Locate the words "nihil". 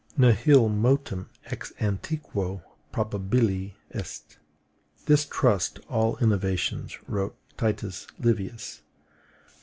0.17-0.67